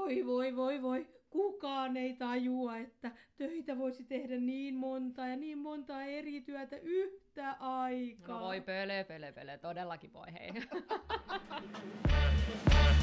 [0.00, 1.06] Voi, voi, voi, voi.
[1.30, 7.56] Kukaan ei tajua, että töitä voisi tehdä niin monta ja niin monta eri työtä yhtä
[7.58, 8.40] aikaa.
[8.40, 9.58] No voi pöle, pöle, pöle.
[9.58, 10.52] Todellakin voi, hei.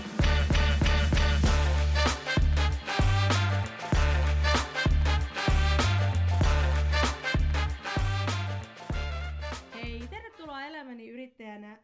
[10.70, 11.80] Elämäni yrittäjänä äh,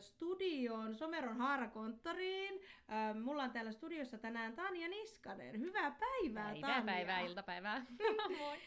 [0.00, 2.60] studioon, Someron haarakonttoriin.
[2.92, 5.60] Äh, mulla on täällä studiossa tänään Tanja Niskanen.
[5.60, 6.84] Hyvää päivää, Päivää, Tanja.
[6.84, 7.86] päivää, iltapäivää.
[8.38, 8.58] Moi.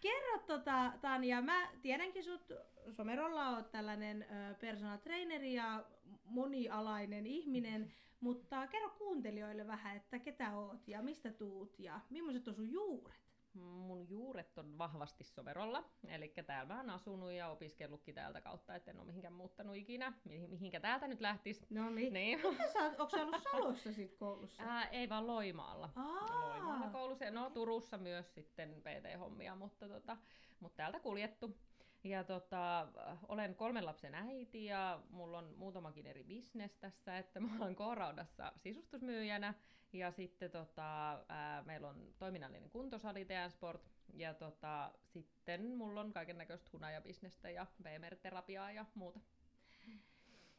[0.00, 2.52] Kerro tota, Tanja, mä tiedänkin sut,
[2.90, 4.26] Somerolla on tällainen
[4.60, 5.84] personal traineri ja
[6.24, 12.54] monialainen ihminen, mutta kerro kuuntelijoille vähän, että ketä oot ja mistä tuut ja millaiset on
[12.54, 13.33] sun juuret?
[13.54, 18.88] Mun juuret on vahvasti Soverolla, eli täällä mä oon asunut ja opiskellutkin täältä kautta, et
[18.88, 21.70] en ole mihinkään muuttanut ikinä, mihin- mihinkä täältä nyt lähtis.
[21.70, 22.12] No niin.
[22.12, 22.40] Niin.
[22.46, 24.62] Onko sä ollut Salossa sit koulussa?
[24.62, 25.90] Ää, ei vaan Loimaalla.
[25.96, 26.48] Aa.
[26.48, 27.30] Loimaalla koulussa.
[27.30, 30.16] No Turussa myös sitten PT-hommia, mutta, tota,
[30.60, 31.56] mutta täältä kuljettu.
[32.04, 32.88] Ja tota,
[33.28, 38.52] olen kolmen lapsen äiti ja mulla on muutamakin eri bisnes tässä, että mä olen K-raudassa
[38.56, 39.54] sisustusmyyjänä
[39.92, 46.12] ja sitten tota, ää, meillä on toiminnallinen kuntosali TN Sport ja tota, sitten mulla on
[46.12, 49.20] kaiken näköistä hunajabisnestä ja VMR-terapiaa ja muuta.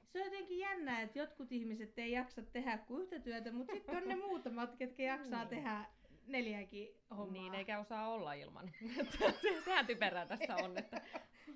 [0.06, 3.98] Se on jotenkin jännä, että jotkut ihmiset ei jaksa tehdä kuin yhtä työtä, mutta sitten
[3.98, 5.50] on ne muutamat, ketkä jaksaa Niin.
[5.50, 5.86] tehdä
[6.28, 7.32] neljäkin hommaa.
[7.34, 8.72] Niin eikä osaa olla ilman.
[9.20, 11.02] Se- Sehän typerää tässä on, että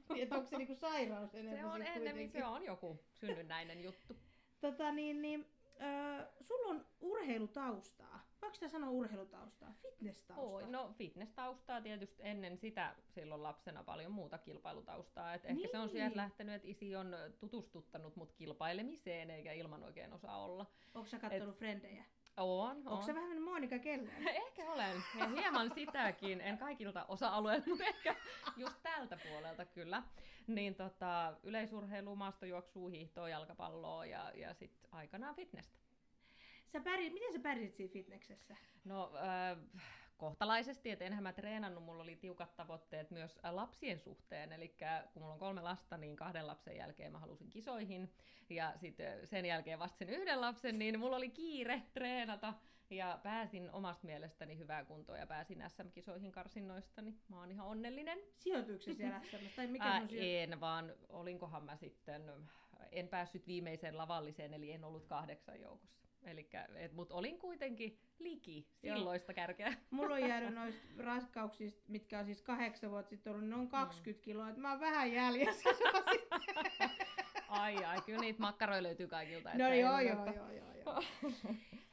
[0.22, 2.32] että onko se niinku sairaus enemmän Se on kuitenkin?
[2.32, 4.18] se on joku synnynnäinen juttu.
[4.62, 5.46] Tota niin, niin
[5.82, 8.28] äh, sulla on urheilutaustaa.
[8.42, 9.74] Voiko sitä sanoa urheilutaustaa?
[9.82, 10.38] Fitness-taustaa?
[10.46, 15.34] Oi, no fitness-taustaa tietysti ennen sitä silloin lapsena paljon muuta kilpailutaustaa.
[15.34, 15.90] Et ehkä se on Niin.
[15.90, 20.66] sieltä lähtenyt, että isi on tutustuttanut mut kilpailemiseen eikä ilman oikein osaa olla.
[20.96, 22.06] Onko sä kattonut frendejä?
[22.40, 23.04] On, Onko on.
[23.04, 24.14] sä vähän Monika Keller?
[24.46, 25.04] Ehkä olen.
[25.20, 26.42] Ja hieman sitäkin.
[26.42, 28.16] En kaikilta osa-alueilta, mutta ehkä
[28.58, 30.04] just tältä puolelta kyllä.
[30.48, 35.80] Niin tota, yleisurheilu, maastojuoksua, hiihtoa, jalkapalloa ja, ja sitten aikanaan fitnessä.
[36.68, 38.56] Sä pärjät, miten sä pärjät siinä fitneksessä?
[38.86, 39.82] No äh,
[40.20, 44.76] kohtalaisesti, että enhän mä treenannut, mulla oli tiukat tavoitteet myös äh, lapsien suhteen, eli
[45.14, 48.14] kun mulla on kolme lasta, niin kahden lapsen jälkeen mä halusin kisoihin,
[48.50, 52.54] ja sitten sen jälkeen vasta sen yhden lapsen, niin mulla oli kiire treenata,
[52.90, 58.20] ja pääsin omasta mielestäni hyvää kuntoa, ja pääsin SM-kisoihin karsinnoista, niin mä oon ihan onnellinen.
[58.38, 59.46] Sijoituiko se siellä SM?
[59.56, 62.32] Tai mikä Ää, sun sijo- en, vaan olinkohan mä sitten,
[62.92, 66.09] en päässyt viimeiseen lavalliseen, eli en ollut kahdeksan joukossa.
[66.24, 68.96] Elikkä, et, mut olin kuitenkin liki Joo.
[68.96, 69.74] silloista kärkeä.
[69.92, 74.24] Mulla on jäänyt noista raskauksista, mitkä on siis kahdeksan vuotta sitten ollut, ne on 20
[74.24, 75.70] kiloa, että mä oon vähän jäljessä.
[77.48, 79.50] Ai ai, kyllä niitä makkaroja löytyy kaikilta.
[79.58, 81.04] no joo, joo, joo, joo, joo.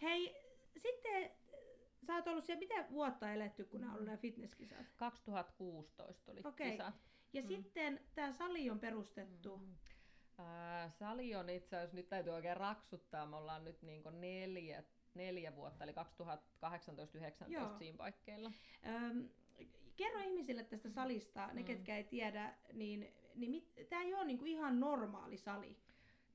[0.02, 0.36] Hei,
[0.76, 1.30] sitten
[2.06, 4.86] sä oot ollut siellä, mitä vuotta eletty, kun nämä on ollut nämä fitnesskisat?
[4.96, 6.70] 2016 oli Okei.
[6.70, 6.94] kisat.
[7.32, 7.48] Ja mm.
[7.48, 9.56] sitten tämä sali on perustettu.
[9.56, 9.74] Mm.
[10.38, 15.56] Ää, sali on itse asiassa, nyt täytyy oikein raksuttaa, me ollaan nyt niin neljä, neljä
[15.56, 15.94] vuotta, eli 2018-2019
[17.46, 17.78] Joo.
[17.78, 18.50] siinä paikkeilla.
[18.86, 19.28] Öm,
[19.96, 24.80] kerro ihmisille tästä salista, ne ketkä ei tiedä, niin, niin tämä ei ole niinku ihan
[24.80, 25.76] normaali sali.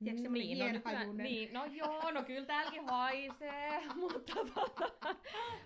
[0.04, 5.16] Tiedätkö, niin, no, nykyään, niin, no joo, no kyllä täälläkin haisee, mutta, tota,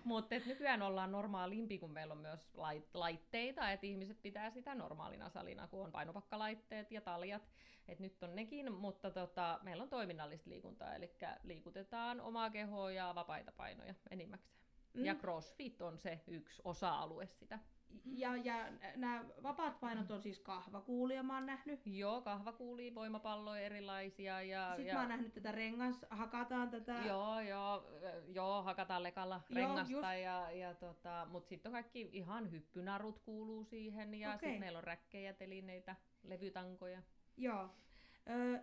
[0.04, 4.76] mutta et nykyään ollaan normaalimpi, kun meillä on myös lait, laitteita, että ihmiset pitää sitä
[4.76, 7.50] normaalina salina, kun on painopakkalaitteet ja taljat,
[7.88, 11.12] että nyt on nekin, mutta tota, meillä on toiminnallista liikuntaa, eli
[11.44, 14.65] liikutetaan omaa kehoa ja vapaita painoja enimmäkseen.
[14.96, 15.06] Mm.
[15.06, 17.60] Ja crossfit on se yksi osa-alue sitä.
[18.06, 21.80] Ja, ja nämä vapaat painot on siis kahvakuulia, mä oon nähnyt.
[21.86, 24.42] Joo, kahvakuulia, voimapalloja erilaisia.
[24.42, 24.94] Ja, Sitten ja...
[24.94, 27.02] mä oon nähnyt tätä rengas, hakataan tätä.
[27.08, 27.88] Joo, joo,
[28.28, 30.24] joo, hakataan lekalla Joo, rengasta, just.
[30.24, 34.40] ja, ja tota, mutta sitten on kaikki ihan hyppynarut kuuluu siihen, ja Okei.
[34.40, 37.02] sitten meillä on räkkejä, telineitä, levytankoja.
[37.38, 37.70] Joo.
[38.30, 38.60] Ö,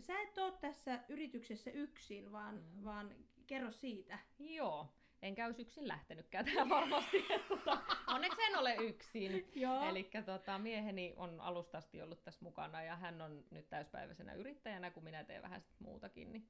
[0.00, 2.84] sä et oo tässä yrityksessä yksin, vaan, mm.
[2.84, 3.14] vaan
[3.46, 4.18] kerro siitä.
[4.38, 4.88] Joo,
[5.22, 7.24] en käy yksin lähtenytkään tähän varmasti.
[7.48, 9.52] tota, onneksi en ole yksin.
[9.88, 14.90] Eli tota, mieheni on alusta asti ollut tässä mukana ja hän on nyt täyspäiväisenä yrittäjänä,
[14.90, 16.32] kun minä teen vähän sit muutakin.
[16.32, 16.48] Niin,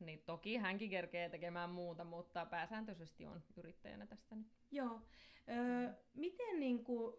[0.00, 4.46] niin toki hänkin kerkee tekemään muuta, mutta pääsääntöisesti on yrittäjänä tästä nyt.
[4.70, 5.00] Joo.
[5.48, 7.14] Ö, miten niin kuin,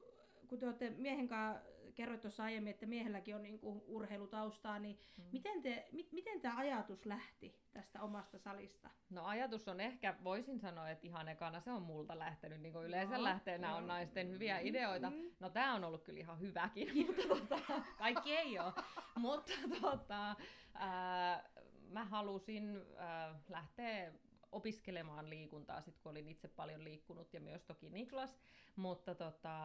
[0.47, 1.61] kun te olette miehen kanssa,
[1.95, 5.23] kerroit tuossa aiemmin, että miehelläkin on niin kuin urheilutaustaa, niin mm.
[5.31, 8.89] miten, te, mi, miten tämä ajatus lähti tästä omasta salista?
[9.09, 12.85] No ajatus on ehkä, voisin sanoa, että ihan ekana se on multa lähtenyt, niin kuin
[12.85, 15.09] yleensä Joo, lähtee, nämä on naisten hyviä ideoita.
[15.09, 15.31] Mm.
[15.39, 18.73] No tämä on ollut kyllä ihan hyväkin, mutta tota, kaikki ei ole.
[19.19, 20.35] mutta tota,
[20.73, 21.49] ää,
[21.89, 24.13] mä halusin ää, lähteä
[24.51, 28.39] opiskelemaan liikuntaa, sit kun olin itse paljon liikkunut ja myös toki Niklas,
[28.75, 29.57] mutta tota,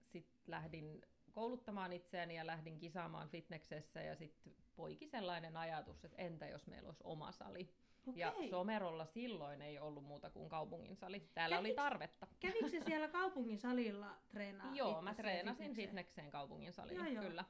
[0.00, 1.02] sitten lähdin
[1.32, 6.86] kouluttamaan itseäni ja lähdin kisaamaan fitneksessä ja sitten poiki sellainen ajatus, että entä jos meillä
[6.86, 7.68] olisi oma sali.
[8.06, 8.20] Okei.
[8.20, 11.28] Ja Somerolla silloin ei ollut muuta kuin kaupungin sali.
[11.34, 12.26] Täällä oli Käviks- tarvetta.
[12.40, 14.74] Kävikö se siellä kaupungin salilla treenaa?
[14.74, 15.86] Joo, mä treenasin fitnekseen?
[15.88, 17.24] fitnekseen kaupungin salilla, Joo, joo.
[17.24, 17.44] kyllä.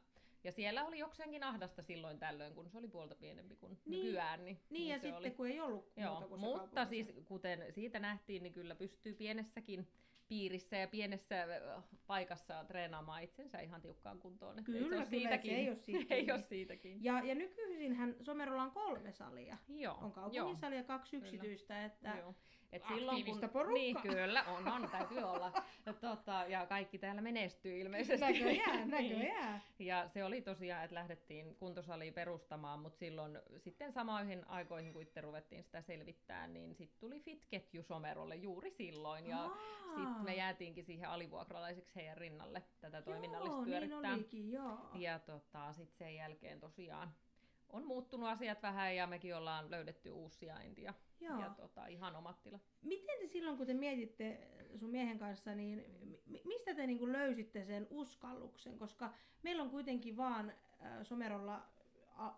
[0.44, 4.04] Ja siellä oli jokseenkin ahdasta silloin tällöin, kun se oli puolta pienempi kuin Niin.
[4.06, 4.44] nykyään.
[4.44, 5.30] Niin, Niin, ja se sitten oli.
[5.30, 9.14] kun ei ollut Joo, muuta kuin se mutta siis kuten siitä nähtiin, niin kyllä pystyy
[9.14, 9.88] pienessäkin
[10.32, 14.58] piirissä ja pienessä ö, paikassa treenaamaan itsensä ihan tiukkaan kuntoon.
[14.58, 15.54] että ei Kyllä, se ole kyllä, siitäkin.
[15.54, 15.78] ei ole
[16.10, 17.04] ei siitäkin.
[17.04, 19.56] Ja, ja nykyisinhän Somerolla on kolme salia.
[19.68, 22.34] Joo, On kaupungin sali ja kaksi yksityistä, että Joo.
[22.72, 23.72] Et silloin, kun, porukkaa.
[23.74, 25.52] Niin, kyllä, on, on, täytyy olla.
[25.86, 28.26] Ja, tota, ja kaikki täällä menestyy ilmeisesti.
[28.26, 29.18] näköjään, Niin.
[29.18, 29.62] näköjään.
[29.78, 35.20] Ja se oli tosiaan, että lähdettiin kuntosalia perustamaan, mutta silloin sitten samoihin aikoihin, kun itse
[35.20, 39.26] ruvettiin sitä selvittää, niin sitten tuli Fit-ketju Somerolle juuri silloin.
[39.26, 39.50] Ja
[39.96, 44.00] sitten me jäätiinkin siihen alivuokralaiseksi heidän rinnalle tätä toiminnallista joo, pyörittää.
[44.00, 44.78] Niin olikin, joo.
[44.94, 47.14] Ja tota, sitten sen jälkeen tosiaan
[47.68, 51.40] on muuttunut asiat vähän ja mekin ollaan löydetty uusi sijainti ja, joo.
[51.40, 52.62] ja tota, ihan omat tilat.
[52.82, 55.84] Miten te silloin, kun te mietitte sun miehen kanssa, niin
[56.26, 58.78] mi- mistä te niinku löysitte sen uskalluksen?
[58.78, 60.50] Koska meillä on kuitenkin vaan
[60.82, 61.68] äh, Somerolla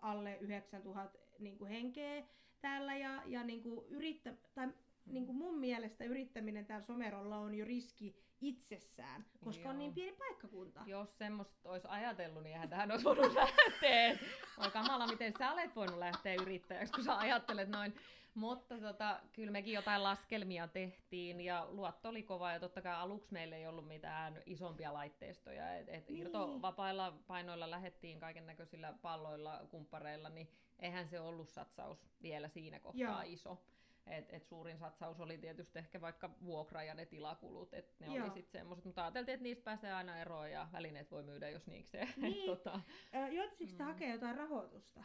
[0.01, 2.23] alle 9000 niinku henkeä
[2.61, 4.67] täällä ja, ja niinku yrittä, tai
[5.05, 9.79] niinku mun mielestä yrittäminen täällä Somerolla on jo riski itsessään, koska on Joo.
[9.79, 10.83] niin pieni paikkakunta.
[10.85, 14.17] Jos semmoista olisi ajatellut, niin eihän tähän olisi voinut lähteä.
[14.57, 17.95] Oi kamala, miten sä olet voinut lähteä yrittäjäksi, kun sä ajattelet noin.
[18.33, 23.33] Mutta tota, kyllä mekin jotain laskelmia tehtiin ja luotto oli kova ja totta kai aluksi
[23.33, 25.75] meillä ei ollut mitään isompia laitteistoja.
[25.75, 26.19] Et, et Niin.
[26.21, 30.49] irtovapailla painoilla lähettiin kaiken näköisillä palloilla, kumppareilla, niin
[30.79, 33.33] eihän se ollut satsaus vielä siinä kohtaa Joo.
[33.33, 33.61] iso.
[34.07, 38.25] Et, et suurin satsaus oli tietysti ehkä vaikka vuokra ja ne tilakulut, että ne Joo.
[38.25, 41.67] oli sitten semmoiset, mutta ajateltiin, että niistä pääsee aina eroon ja välineet voi myydä jos
[41.67, 42.13] niikseen.
[42.17, 42.45] Niin.
[42.45, 42.79] tota,
[43.31, 43.87] Joutuisiko Mm.
[43.87, 45.03] hakemaan jotain rahoitusta?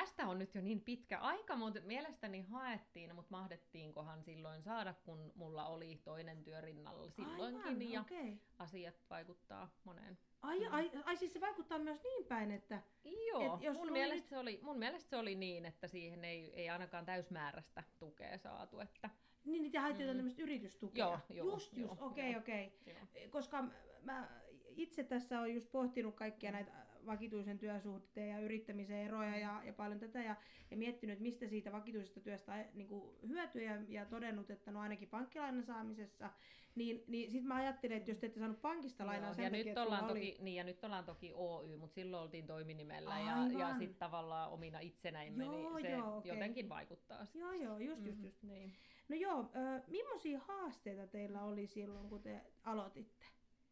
[0.00, 5.32] Tästä on nyt jo niin pitkä aika, mutta mielestäni haettiin, mutta mahdettiinkohan silloin saada, kun
[5.34, 8.40] mulla oli toinen työ rinnalla silloinkin Aivan, ja okei.
[8.58, 10.18] asiat vaikuttaa moneen.
[10.42, 10.66] Ai, Mm.
[10.74, 12.82] ai, ai, siis se vaikuttaa myös niin päin, että
[13.28, 16.24] Joo, Et jos mun, mielestä oli se oli, mun mielestä se oli niin, että siihen
[16.24, 18.80] ei, ei ainakaan täysmääräistä tukea saatu.
[18.80, 19.10] Että,
[19.46, 20.10] Niin, niitä haitte Mm.
[20.10, 20.16] mm.
[20.16, 21.04] tämmöistä yritystukea.
[21.06, 22.72] Joo, joo, just, just, okei, okei.
[22.86, 23.28] joo.
[23.30, 23.70] Koska m-
[24.02, 24.28] mä
[24.76, 26.72] itse tässä olen just pohtinut kaikkia näitä
[27.06, 30.36] vakituisen työsuhteen ja yrittämisen eroja ja, ja paljon tätä ja,
[30.70, 32.88] ja miettinyt, että mistä siitä vakituisesta työstä niin
[33.28, 36.30] hyötyä ja, ja todennut, että no ainakin pankkilainan saamisessa,
[36.74, 39.50] niin, niin sitten mä ajattelin, että jos te ette saanut pankista lainaa Joo, sen ja,
[39.50, 40.12] takia, nyt ollaan oli...
[40.32, 43.58] toki, niin, ja nyt ollaan toki Oy, mutta silloin oltiin toiminimellä ja, Aivan.
[43.58, 46.32] ja sitten tavallaan omina itsenäimme, Joo, niin se joo, okei.
[46.32, 47.26] jotenkin vaikuttaa.
[47.34, 48.42] Joo, joo, just, just, Mhm, just.
[48.42, 48.72] Niin.
[49.08, 53.26] No joo, ö, millaisia haasteita teillä oli silloin, kun te aloititte?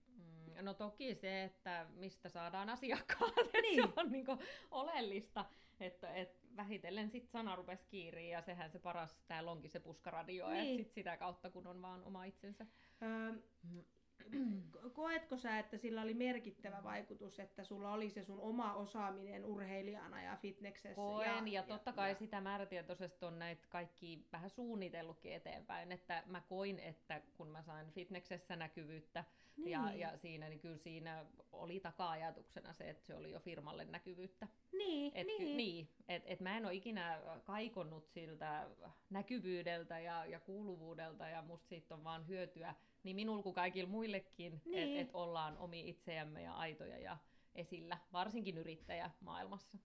[0.08, 3.82] Mm, No toki se, että mistä saadaan asiakkaat, että Niin.
[3.82, 4.38] se on niinku
[4.70, 5.44] oleellista,
[5.81, 10.48] että et vähitellen sit sana rupesi kiiriin ja sehän se paras täällä onkin se puskaradio,
[10.48, 10.62] niin.
[10.62, 10.70] Niin.
[10.81, 12.66] että sit sitä kautta kun on vaan oma itsensä.
[13.02, 13.32] Öö,
[14.93, 20.23] koetko sä, että sillä oli merkittävä vaikutus, että sulla oli se sun oma osaaminen urheilijana
[20.23, 20.94] ja fitneksessä?
[20.94, 22.15] Koen ja, ja totta kai ja.
[22.15, 27.91] sitä määrätietoisesti on näitä kaikki vähän suunnitellutkin eteenpäin, että mä koin, että kun mä sain
[27.91, 29.25] fitneksessä näkyvyyttä
[29.56, 29.70] niin.
[29.70, 34.48] ja, ja siinä, niin kyllä siinä oli taka-ajatuksena se, että se oli jo firmalle näkyvyyttä.
[34.72, 35.56] niin, Et, niin.
[35.56, 35.89] niin.
[36.08, 38.67] et, et mä en ole ikinä kaikonnut siltä
[39.10, 44.63] näkyvyydeltä ja, ja kuuluvuudelta ja musta siitä on vaan hyötyä niin minulla kuin kaikilla muillekin,
[44.65, 44.79] Niin.
[44.89, 47.17] että et ollaan omi itseämme ja aitoja ja
[47.55, 49.79] esillä, varsinkin yrittäjämaailmassa.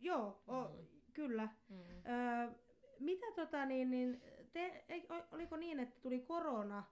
[0.00, 0.86] Joo, o, Mm.
[1.12, 1.48] kyllä.
[1.68, 1.76] Mm.
[1.80, 2.50] Öö,
[3.00, 4.22] mitä tota niin, niin
[4.52, 4.84] te,
[5.32, 6.84] oliko niin, että tuli korona,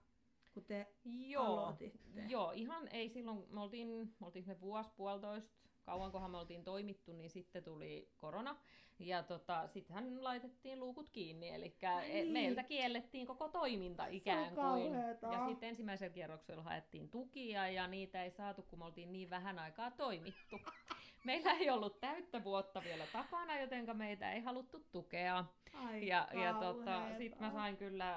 [0.54, 2.22] kun te Joo, aloititte?
[2.28, 3.88] joo, ihan ei silloin, me oltiin,
[4.20, 5.50] me oltiin me vuosi puolitoista,
[5.86, 8.56] kauankohan me oltiin toimittu, niin sitten tuli korona.
[8.98, 12.32] Ja tota, sittenhän laitettiin luukut kiinni, eli Ai niin.
[12.32, 14.56] meiltä kiellettiin koko toiminta ikään kuin.
[14.56, 15.26] kauheeta.
[15.26, 19.58] Ja sitten ensimmäisellä kierroksella haettiin tukia ja niitä ei saatu, kun me oltiin niin vähän
[19.58, 20.60] aikaa toimittu.
[21.24, 25.44] Meillä ei ollut täyttä vuotta vielä takana, jotenka meitä ei haluttu tukea.
[25.74, 27.18] Ai Ja, ja tota, kauheeta.
[27.18, 28.16] sit mä sain kyllä,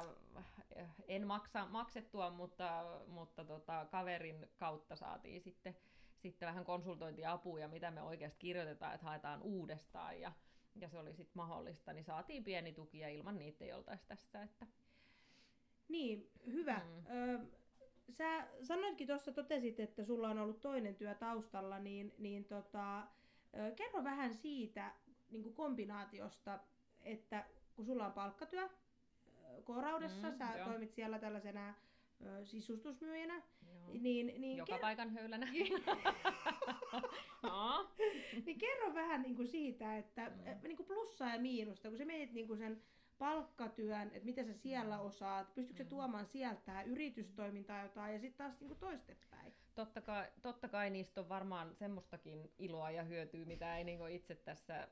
[1.07, 5.75] en maksa, maksettua, mutta, mutta tota, kaverin kautta saatiin sitten,
[6.19, 10.31] sitten vähän konsultointiapua ja mitä me oikeasti kirjoitetaan, että haetaan uudestaan ja,
[10.75, 14.41] ja se oli sitten mahdollista, niin saatiin pieni tuki ja ilman niitä ei oltaisi tässä.
[14.43, 14.67] Että...
[15.89, 16.81] Niin, hyvä.
[16.85, 17.15] Mm.
[17.15, 17.39] Öö,
[18.09, 23.71] sä sanoitkin tuossa, totesit, että sulla on ollut toinen työ taustalla, niin, niin tota, ö,
[23.75, 24.91] kerro vähän siitä
[25.31, 26.59] niin kuin kombinaatiosta,
[27.01, 27.45] että
[27.75, 30.67] kun sulla on palkkatyö ö, K-Raudassa, Mm, sä joo.
[30.67, 31.73] toimit siellä tällaisena ö,
[32.43, 33.89] sisustusmyyjänä, Joo.
[34.01, 35.47] niin, niin, Joka ker- paikan höylänä.
[38.45, 40.35] niin kerro vähän niin kuin siitä, että Mm.
[40.35, 40.59] mm.
[40.63, 42.81] niin kuin plussaa ja miinusta, kun sä menet niin kuin sen
[43.17, 45.87] palkkatyön, että mitä sä siellä osaat, pystytkö Mm.
[45.87, 45.89] mm.
[45.89, 49.53] tuomaan sieltä yritystoimintaa jotain ja sitten taas niin toistepäin.
[49.75, 54.35] Totta kai, totta kai niistä on varmaan semmoistakin iloa ja hyötyä, mitä ei niin itse
[54.35, 54.87] tässä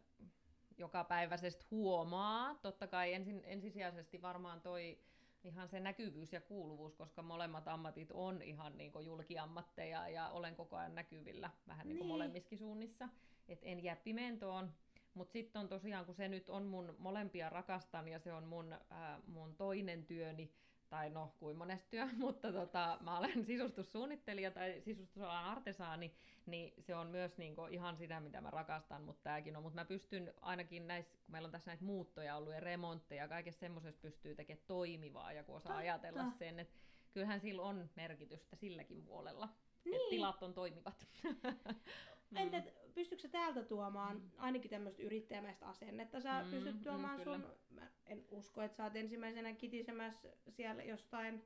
[0.78, 2.56] jokapäiväisesti huomaa.
[2.56, 4.98] Totta kai ensin, ensisijaisesti varmaan toi
[5.48, 10.76] ihan se näkyvyys ja kuuluvuus, koska molemmat ammatit on ihan niin julkiammatteja ja olen koko
[10.76, 12.08] ajan näkyvillä vähän niin Niin.
[12.08, 13.10] molemmissakin suunnissa.
[13.48, 14.72] Et en jää pimentoon.
[15.14, 18.76] Mutta sitten on tosiaan, kun se nyt on mun molempia rakastan ja se on mun,
[18.90, 20.54] ää, mun toinen työni,
[20.90, 26.14] tai no, kuin monesti työ, mutta tota, mä olen sisustussuunnittelija tai sisustusalan artesaani,
[26.46, 29.64] niin se on myös niinku ihan sitä, mitä mä rakastan, mutta tämäkin on.
[29.64, 33.60] Mutta mä pystyn ainakin näissä, kun meillä on tässä näitä muuttoja ollut ja remontteja, kaikessa
[33.60, 35.78] semmoisessa pystyy tekemään toimivaa ja kun osaa Totta.
[35.78, 36.80] ajatella sen, että
[37.12, 40.10] kyllähän sillä on merkitystä silläkin puolella, että Niin.
[40.10, 41.08] tilat on toimivat.
[42.32, 42.38] Mm.
[42.38, 42.64] Entä
[42.98, 46.22] pystytkö sä täältä tuomaan ainakin tämmöistä yrittäjämäistä asennetta?
[46.22, 47.38] Sä Mm, pystyt mm, tuomaan kyllä.
[47.38, 51.44] sun, mä en usko, että sä oot ensimmäisenä kitisemässä siellä jostain,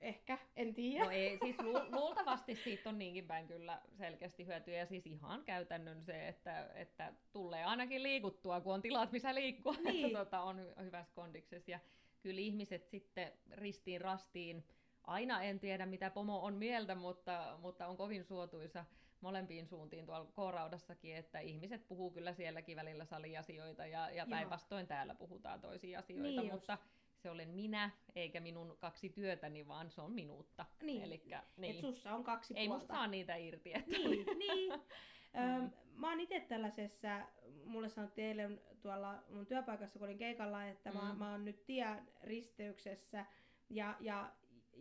[0.00, 1.04] ehkä, en tiedä.
[1.04, 5.44] No ei, siis lu- luultavasti siitä on niinkin päin kyllä selkeästi hyötyä ja siis ihan
[5.44, 10.06] käytännön se, että, että tulee ainakin liikuttua, kun on tilat, missä liikkua, Niin.
[10.06, 11.70] että tota, on hy- hyvässä kondiksessa.
[11.70, 11.80] Ja
[12.20, 14.64] kyllä ihmiset sitten ristiin rastiin,
[15.04, 18.84] aina en tiedä mitä pomo on mieltä, mutta, mutta on kovin suotuisa
[19.20, 25.14] molempiin suuntiin tuolla K-raudassakin, että ihmiset puhuu kyllä sielläkin välillä saliasioita ja, ja päinvastoin täällä
[25.14, 26.52] puhutaan toisia asioita, Niin just.
[26.52, 26.78] mutta
[27.16, 30.66] se olen minä, eikä minun kaksi työtäni, vaan se on minuutta.
[30.82, 31.02] Niin.
[31.02, 31.74] Elikkä, Niin.
[31.74, 32.80] Et sussa on kaksi Ei puolta.
[32.82, 33.72] musta saa niitä irti.
[33.74, 34.72] Että Niin, niin.
[35.38, 37.20] Öm, mä oon itse tällaisessa,
[37.64, 41.18] mulle sanottiin eilen tuolla mun työpaikassa, kun olin keikalla, että mä, Mm.
[41.18, 43.26] mä oon nyt tien risteyksessä
[43.70, 44.32] ja, ja,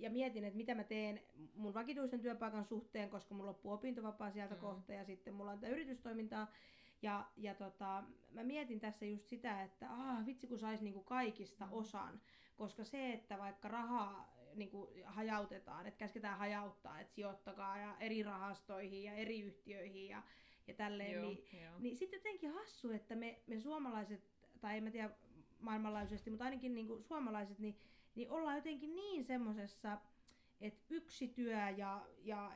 [0.01, 1.21] ja mietin, että mitä mä teen
[1.55, 4.61] mun vakituisen työpaikan suhteen, koska mulla loppuu opintovapaa sieltä Mm.
[4.61, 6.51] kohta ja sitten mulla on tätä yritystoimintaa.
[7.01, 11.65] Ja, ja tota, mä mietin tässä just sitä, että ah, vitsi kun sais niinku kaikista
[11.65, 11.73] Mm.
[11.73, 12.21] osan,
[12.57, 19.03] koska se, että vaikka rahaa niinku hajautetaan, että käsketään hajauttaa, että sijoittakaa ja eri rahastoihin
[19.03, 20.23] ja eri yhtiöihin ja,
[20.67, 21.79] ja tälleen, Joo, niin, joo.
[21.79, 24.21] niin sitten jotenkin hassu, että me, me suomalaiset,
[24.61, 25.09] tai en mä tiedä
[25.59, 27.75] maailmanlaajuisesti, mutta ainakin niinku suomalaiset, niin,
[28.15, 29.97] niin ollaan jotenkin niin semmosessa,
[30.61, 32.51] että yksi työ ja, ja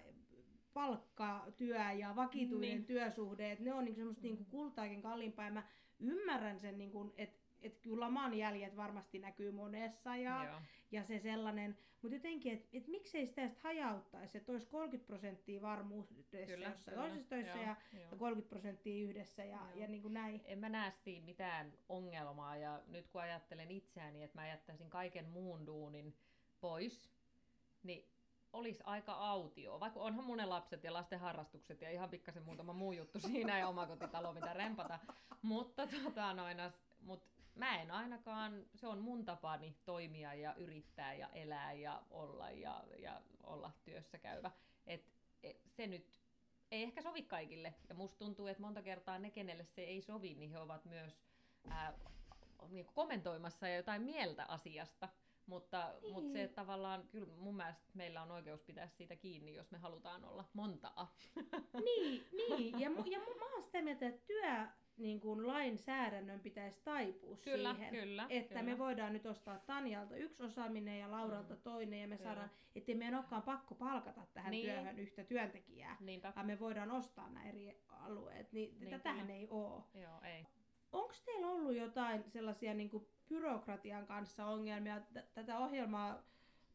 [0.73, 2.77] palkkatyö ja vakituinen Niin.
[2.77, 2.85] niin.
[2.85, 5.45] työsuhde, että ne on niinku semmoista niinku kultaakin kalliimpaa.
[5.45, 5.63] Ja mä
[5.99, 10.61] ymmärrän sen, niinku, että et kyllä laman jäljet varmasti näkyy monessa ja, Joo.
[10.91, 15.61] ja se sellainen, mutta jotenkin, että et miksei sitä sitten hajauttaisi, että olisi 30 prosenttia
[15.61, 17.01] varmuudessa Kyllä, jossain kyllä.
[17.01, 17.75] toisessa töissä Joo, ja,
[18.11, 19.75] ja 30 prosenttia yhdessä ja, Joo.
[19.75, 20.41] ja niin kuin näin.
[20.45, 25.29] En mä näe siinä mitään ongelmaa ja nyt kun ajattelen itseäni, että mä jättäisin kaiken
[25.29, 26.17] muun duunin
[26.61, 27.11] pois,
[27.83, 28.13] niin
[28.53, 29.79] olisi aika autio.
[29.79, 33.67] Vaikka onhan mun lapset ja lasten harrastukset ja ihan pikkasen muutama muu juttu siinä ja
[33.67, 34.99] omakotitalo, mitä rempata.
[35.41, 36.57] Mutta tota noin,
[37.01, 42.51] mut mä en ainakaan, se on mun tapani toimia ja yrittää ja elää ja olla
[42.51, 44.51] ja, ja olla työssä käyvä.
[44.87, 46.21] Et, et, se nyt
[46.71, 47.73] ei ehkä sovi kaikille.
[47.89, 51.23] Ja musta tuntuu, että monta kertaa ne, kenelle se ei sovi, niin he ovat myös
[51.69, 51.93] ää,
[52.69, 55.09] niin kommentoimassa jotain mieltä asiasta.
[55.45, 56.13] Mutta, niin.
[56.13, 59.77] mutta se että tavallaan, kyllä mun mielestä meillä on oikeus pitää siitä kiinni, jos me
[59.77, 61.15] halutaan olla montaa.
[61.85, 62.79] niin, niin.
[62.79, 67.37] Ja, mu, ja mu, mä oon sitä mieltä, että työ niin kuin lainsäädännön pitäisi taipua
[67.37, 67.93] Kyllä, siihen.
[67.93, 68.63] kyllä, että kyllä.
[68.71, 71.61] me voidaan nyt ostaa Tanjalta yksi osaaminen ja Lauralta Mm.
[71.61, 72.29] toinen ja me Kyllä.
[72.29, 74.65] saadaan, ettei meidän olekaan pakko palkata tähän Niin.
[74.65, 76.33] työhön yhtä työntekijää, Niinpä.
[76.35, 79.33] vaan me voidaan ostaa nämä eri alueet, niin, Niin, tätähän kyllä.
[79.39, 79.83] ei ole.
[79.93, 80.45] Joo, ei.
[80.91, 84.99] Onko teillä ollut jotain sellaisia niin kuin byrokratian kanssa ongelmia?
[84.99, 86.23] T- tätä ohjelmaa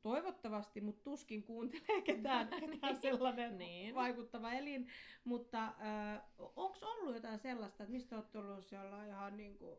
[0.03, 3.95] toivottavasti, mutta tuskin kuuntelee ketään, ketään sellainen Niin.
[3.95, 4.89] vaikuttava elin.
[5.25, 9.79] Mutta äh, onko ollut jotain sellaista, että mistä olette ollut siellä ihan niin kuin...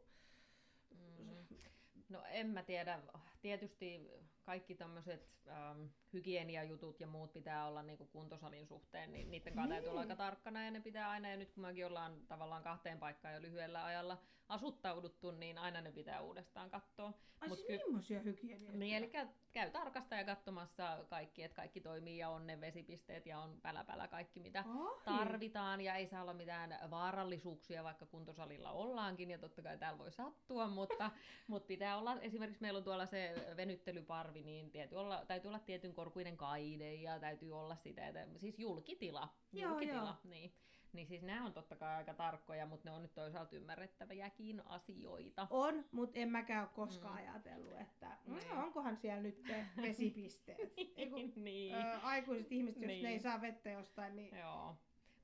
[0.89, 1.45] Mm.
[2.09, 2.99] No en mä tiedä.
[3.41, 4.09] Tietysti
[4.43, 9.89] kaikki tämmöiset ähm, hygieniajutut ja muut pitää olla niinku kuntosalin suhteen, niin niiden kanssa täytyy
[9.89, 10.11] olla Niin.
[10.11, 13.41] aika tarkkana ja ne pitää aina, ja nyt kun mekin ollaan tavallaan kahteen paikkaan jo
[13.41, 17.13] lyhyellä ajalla asuttauduttu, niin aina ne pitää uudestaan katsoa.
[17.41, 18.21] Ai Mut siis ky- millaisia?
[18.73, 19.11] Niin, eli
[19.51, 24.39] käy tarkastaja katsomassa kaikki, että kaikki toimii ja on ne vesipisteet ja on päläpälä kaikki,
[24.39, 25.01] mitä Ai.
[25.05, 30.11] tarvitaan ja ei saa olla mitään vaarallisuuksia, vaikka kuntosalilla ollaankin ja totta kai täällä voi
[30.11, 31.11] sattua, mutta,
[31.47, 35.93] mutta pitää olla, esimerkiksi meillä on tuolla se venyttelyparvi, niin täytyy olla, täytyy olla tietyn
[35.93, 40.15] korkuinen kaide ja täytyy olla sitä, että, siis julkitila, Joo, julkitila joo.
[40.23, 40.53] Niin,
[40.93, 45.47] niin siis nämä on totta kai aika tarkkoja, mutta ne on nyt toisaalta ymmärrettäviäkin asioita.
[45.49, 47.29] On, mutta en mäkään ole koskaan mm.
[47.29, 48.51] ajatellut, että mm, Niin.
[48.51, 50.73] onkohan siellä nyt te vesipisteet.
[50.97, 51.75] Eiku, niin.
[51.75, 53.03] ö, aikuiset ihmiset, jos Niin.
[53.03, 54.75] ne ei saa vettä jostain, niin Joo.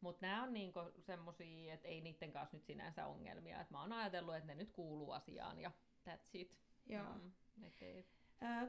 [0.02, 3.62] Mutta nämä on niinku semmosia, että ei niiden kanssa nyt sinänsä ongelmia.
[3.62, 5.72] Et mä oon ajatellut, että ne nyt kuuluu asiaan ja
[6.10, 6.58] that's it.
[6.86, 7.14] joo.
[7.14, 7.32] Mm.
[7.64, 8.04] Ö,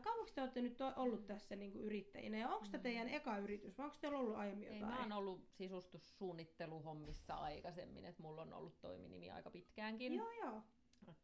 [0.03, 2.83] kauanko te olette nyt ollut tässä niinku yrittäjinä ja onko tämä Mm.
[2.83, 4.95] teidän eka yritys vai onko teillä ollut aiemmin Ei, jotain?
[4.95, 10.15] mä oon ollut sisustussuunnitteluhommissa aikaisemmin, että mulla on ollut toiminimi aika pitkäänkin.
[10.15, 10.63] Joo, joo.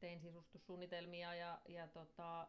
[0.01, 2.49] Tein sisustussuunnitelmia ja, ja, tota,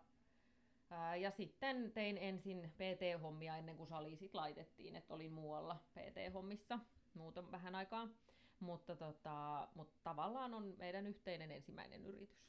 [0.90, 6.80] ää, ja sitten tein ensin PT-hommia ennen kuin sali sit laitettiin, että olin muualla PT-hommissa
[7.14, 8.08] muuten vähän aikaa.
[8.60, 12.44] Mutta, tota, mutta tavallaan on meidän yhteinen ensimmäinen yritys.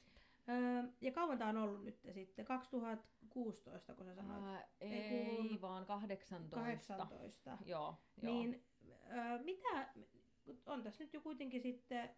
[0.49, 2.45] Öö, ja kauan tämä on ollut nyt sitten?
[2.45, 4.45] 2016, kun sä sanoit?
[4.45, 6.57] Ää, Ei ei, kun- vaan 18.
[6.57, 7.59] 18.
[7.65, 8.35] Joo, joo.
[8.35, 8.65] Niin
[9.13, 9.89] öö, mitä,
[10.67, 12.11] on tässä nyt jo kuitenkin sitten...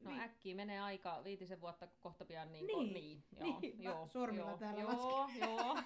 [0.00, 3.82] No vi- äkkiä menee aika viitisen vuotta kohta pian niin, Niin, niin, niin, joo, niin,
[3.82, 5.76] joo, sormilla joo, täällä joo, joo,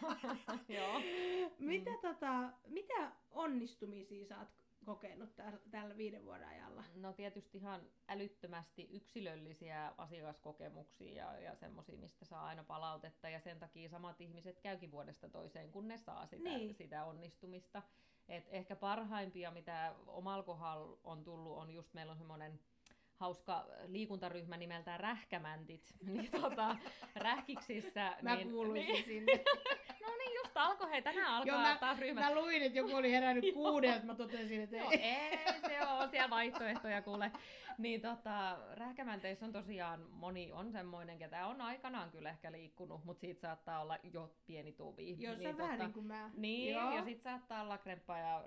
[0.69, 1.01] joo.
[1.59, 4.49] mitä, tota, mitä onnistumisia sä oot
[4.85, 6.70] kokenut tällä, tällä viiden vuoden ajalla?
[6.95, 13.59] No tietysti ihan älyttömästi yksilöllisiä asiakaskokemuksia ja, ja semmoisia, mistä saa aina palautetta ja sen
[13.59, 16.75] takia samat ihmiset käykin vuodesta toiseen, kun ne saa sitä, Niin.
[16.75, 17.83] sitä onnistumista.
[18.29, 22.61] Et ehkä parhaimpia, mitä omalla kohdalla on tullut, on just meillä on semmoinen
[23.17, 26.77] hauska liikuntaryhmä nimeltään Rähkämäntit, niin tota,
[27.17, 28.17] rähkiksissä.
[28.23, 29.33] Mä niin, kuuluisin niin, sinne.
[30.67, 32.25] alkoi, hei tänään alkaa Joo, mä- taas ryhmät.
[32.25, 34.99] Mä luin, että joku oli herännyt kuudelta, mä totesin, että Joo, ei.
[35.01, 35.39] ei,
[35.69, 37.33] se on siellä vaihtoehtoja kuule.
[37.79, 43.21] Niin tota, rähkämänteissä on tosiaan moni on semmoinen, ketä on aikanaan kyllä ehkä liikkunut, mutta
[43.21, 45.17] siitä saattaa olla jo pieni tuvi.
[45.19, 46.31] Jos niin, on vähän niin kuin mä.
[46.37, 46.93] niin, Joo.
[46.93, 48.45] ja sitten saattaa olla kremppaa ja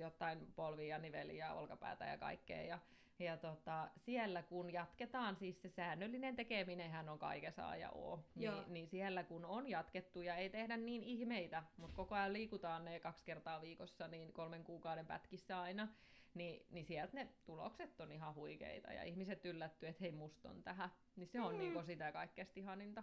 [0.00, 2.62] jotain polvia, niveliä olkapäätä ja kaikkea.
[2.62, 2.78] Ja,
[3.18, 8.54] ja tota, siellä kun jatketaan, siis se säännöllinen tekeminenhän on kaikessa ja O, Joo.
[8.54, 12.84] niin, niin siellä kun on jatkettu ja ei tehdä niin ihmeitä, mutta koko ajan liikutaan
[12.84, 15.88] ne kaksi kertaa viikossa, niin kolmen kuukauden pätkissä aina,
[16.34, 20.62] niin, niin sieltä ne tulokset on ihan huikeita ja ihmiset yllättyy, että hei musta on
[20.62, 21.58] tähän, niin se on Mm.
[21.58, 23.02] niinku sitä kaikkein ihaninta.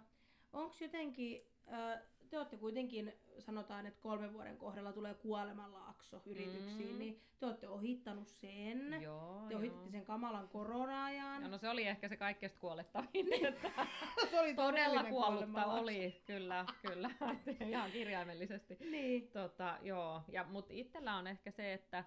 [0.52, 1.40] Onko jotenkin,
[1.72, 6.98] äh, te olette kuitenkin, sanotaan, että kolmen vuoden kohdalla tulee kuolemanlaakso yrityksiin, Mm.
[6.98, 9.02] niin te olette ohittanut sen.
[9.02, 9.58] Joo, Te joo.
[9.58, 11.42] ohititte sen kamalan korona-ajan.
[11.42, 13.70] Ja no se oli ehkä se kaikkein kuolettavin, että
[14.30, 17.10] se oli todella kuollutta oli, kyllä, kyllä,
[17.68, 18.76] ihan kirjaimellisesti.
[18.80, 19.28] Niin.
[19.28, 22.04] Tota, joo, ja, mutta itsellä on ehkä se, että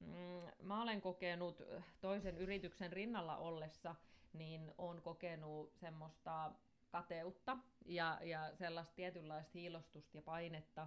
[0.00, 1.62] mm, mä olen kokenut
[2.00, 3.94] toisen yrityksen rinnalla ollessa,
[4.32, 6.52] niin on kokenut semmoista
[6.90, 10.86] kateutta ja, ja sellaista tietynlaista hiilostusta ja painetta,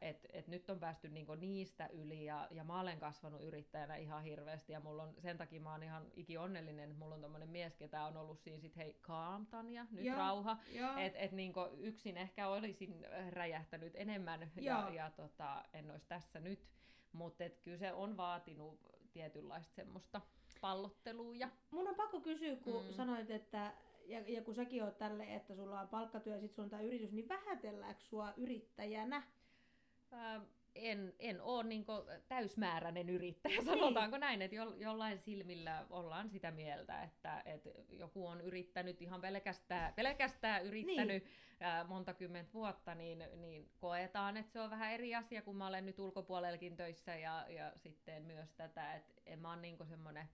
[0.00, 4.22] että et nyt on päästy niinku niistä yli ja, ja mä olen kasvanut yrittäjänä ihan
[4.22, 7.48] hirveästi ja mulla on, sen takia mä oon ihan iki onnellinen, että mulla on tommonen
[7.48, 10.96] mies, ketä on ollut siinä sit hei calm Tanja, nyt Joo, rauha, Joo.
[11.14, 14.80] et, niinku yksin ehkä olisin äh, räjähtänyt enemmän Joo.
[14.80, 16.68] ja, ja tota, en olisi tässä nyt,
[17.12, 18.80] mutta kyllä se on vaatinut
[19.12, 20.20] tietynlaista semmoista
[20.60, 22.92] pallottelua ja Mun on pakko kysyä, kun Mm.
[22.92, 23.72] sanoit, että
[24.10, 26.80] ja, ja kun säkin oot tälle, että sulla on palkkatyö ja sit sulla on tää
[26.80, 29.22] yritys, niin vähätelläänkö sua yrittäjänä?
[30.12, 30.40] ää,
[30.74, 31.92] en, en ole niinku
[32.28, 38.40] täysmääräinen yrittäjä, sanotaanko näin, että jo, jollain silmillä ollaan sitä mieltä, että, että joku on
[38.40, 41.24] yrittänyt ihan pelkästään, pelkästään yrittänyt
[41.60, 45.66] ää, monta kymmentä vuotta, niin, niin koetaan, että se on vähän eri asia, kun mä
[45.66, 50.28] olen nyt ulkopuolellakin töissä ja, ja sitten myös tätä, että en mä ole niinku semmoinen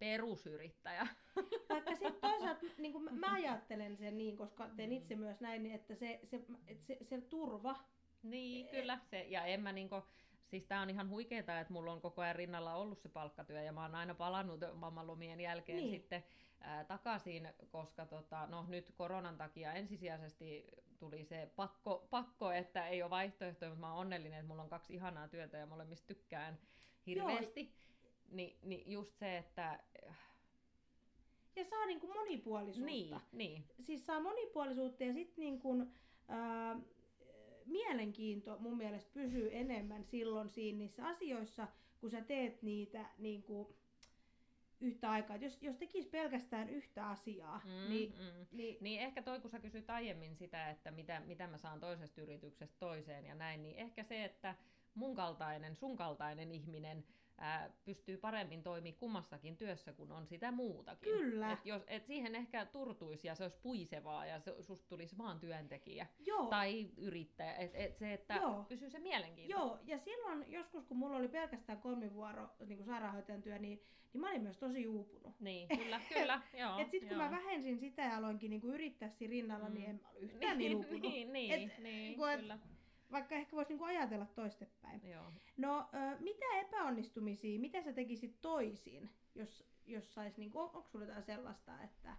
[0.00, 1.06] perusyrittäjä.
[1.68, 5.74] Vaikka sitten toisaalta niin kuin mä, ajattelen sen niin, koska teen itse myös näin, niin
[5.74, 6.40] että se, se,
[6.76, 7.76] se, se turva,
[8.22, 8.98] Niin, kyllä.
[9.10, 10.02] Se, ja en mä niinku,
[10.46, 13.72] siis tää on ihan huikeeta, että mulla on koko ajan rinnalla ollut se palkkatyö ja
[13.72, 15.90] mä oon aina palannut mammalomien jälkeen Niin.
[15.90, 16.24] sitten
[16.60, 20.66] ää, takaisin, koska tota, no, nyt koronan takia ensisijaisesti
[20.98, 24.68] tuli se pakko, pakko, että ei ole vaihtoehtoja, mutta mä oon onnellinen, että mulla on
[24.68, 26.58] kaksi ihanaa työtä ja molemmista tykkään
[27.06, 27.62] hirveästi.
[27.62, 27.74] Ni,
[28.30, 29.80] niin just se, että
[31.56, 32.86] ja saa niin kuin monipuolisuutta.
[32.86, 35.92] niin, niin, Siis saa monipuolisuutta ja sitten niin kuin,
[36.28, 36.80] ää,
[37.66, 41.68] mielenkiinto mun mielestä pysyy enemmän silloin siinä niissä asioissa,
[42.00, 43.68] kun sä teet niitä niin kuin,
[44.80, 45.36] yhtä aikaa.
[45.36, 48.46] Et jos, jos tekis pelkästään yhtä asiaa, mm, niin, mm.
[48.52, 52.20] niin Niin ehkä toi, kun sä kysyt aiemmin sitä, että mitä, mitä mä saan toisesta
[52.20, 54.54] yrityksestä toiseen ja näin, niin ehkä se, että
[54.94, 57.04] mun kaltainen, sun kaltainen ihminen
[57.40, 61.12] ää, pystyy paremmin toimimaan kummassakin työssä, kun on sitä muutakin.
[61.12, 61.52] Kyllä.
[61.52, 65.40] Et jos, et siihen ehkä turtuisi ja se olisi puisevaa ja se, susta tulisi vaan
[65.40, 66.46] työntekijä Joo.
[66.46, 67.54] tai yrittäjä.
[67.54, 68.64] Et, et se, että Joo.
[68.68, 69.56] pysyy se mielenkiinto.
[69.56, 74.20] Joo, ja silloin joskus, kun mulla oli pelkästään kolmivuoro niin kuin sairaanhoitajan työ, niin, niin
[74.20, 75.40] mä olin myös tosi uupunut.
[75.40, 76.40] Niin, kyllä, kyllä.
[76.58, 77.22] joo, et sit kun joo.
[77.22, 79.74] mä vähensin sitä ja aloinkin niin kuin yrittää siinä rinnalla, Mm.
[79.74, 81.00] niin en mä ollut yhtään niin, uupunut.
[81.02, 82.58] niin, niin, Et, niin, kun et- kyllä.
[83.12, 85.08] Vaikka ehkä voisi niin kuin ajatella toistepäin.
[85.08, 85.32] Joo.
[85.56, 90.88] No, ö, mitä epäonnistumisia, mitä sä tekisit toisin, jos, jos sais, niin kuin, on, onko
[90.88, 92.16] sulla jotain sellaista, että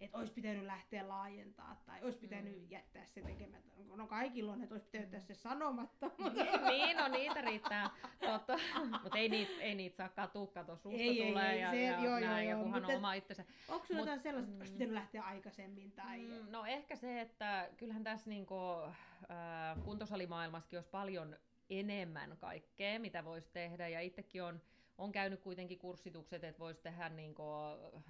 [0.00, 2.66] et olisi pitänyt lähteä laajentaa tai olisi pitänyt Mm.
[2.70, 3.72] jättää se tekemättä.
[3.96, 7.90] No kaikilla on, että olisi pitänyt jättää se sanomatta, mutta niin, no niitä riittää.
[8.20, 8.58] Totta.
[9.02, 12.00] Mutta ei niitä, ei niitä saa katua, kato susta Ei, tulee ei, ja, se- ja,
[12.04, 13.44] joo, näin, joo, ja kunhan mutta- on oma itsensä.
[13.68, 14.78] onko Mut- jotain sellaista, että olisi mm.
[14.78, 16.18] pitänyt lähteä aikaisemmin tai...
[16.18, 18.54] Mm, No ehkä se, että kyllähän tässä niinku,
[18.84, 21.36] äh, kuntosalimaailmassakin olisi paljon
[21.70, 23.88] enemmän kaikkea, mitä voisi tehdä.
[23.88, 24.60] Ja itsekin on,
[24.98, 27.42] on käynyt kuitenkin kurssitukset, että voisi tehdä niinku,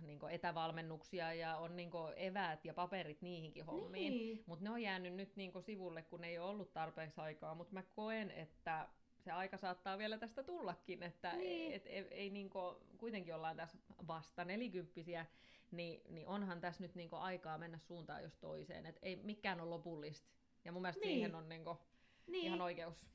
[0.03, 4.13] niinku etävalmennuksia ja on niinku eväät ja paperit niihinkin hommiin.
[4.13, 4.43] Niin.
[4.47, 7.55] Mutta ne on jäänyt nyt niinku sivulle, kun ei ole ollut tarpeeksi aikaa.
[7.55, 11.73] Mutta mä koen, että se aika saattaa vielä tästä tullakin, että Niin.
[11.73, 12.59] et, et, ei niinku,
[12.99, 15.27] kuitenkin ollaan tässä vasta nelikymppisiä,
[15.71, 18.87] niin, niin onhan tässä nyt niinku aikaa mennä suuntaan jos toiseen.
[18.87, 20.29] Et ei mikään ole lopullista.
[20.65, 21.15] Ja mun mielestä Niin.
[21.15, 21.79] siihen on niinku
[22.27, 22.45] niin.
[22.47, 23.07] ihan oikeus.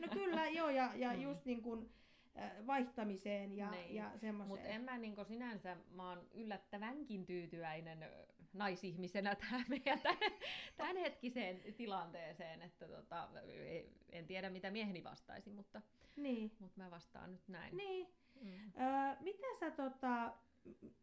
[0.00, 1.20] No kyllä, joo, ja, ja Mm.
[1.22, 1.90] just niin kuin
[2.66, 3.94] vaihtamiseen ja, Niin.
[3.94, 4.48] ja semmoiseen.
[4.48, 8.08] Mutta en mä niinku sinänsä, mä oon yllättävänkin tyytyväinen
[8.52, 10.16] naisihmisenä tähän meidän tä-
[10.76, 13.28] tämänhetkiseen tilanteeseen, että tota,
[14.12, 15.82] en tiedä mitä mieheni vastaisi, mutta,
[16.16, 16.52] Niin.
[16.60, 17.76] mutta mä vastaan nyt näin.
[17.76, 18.08] niin.
[18.40, 18.50] Mm.
[18.80, 20.32] Öö, mitä sä tota,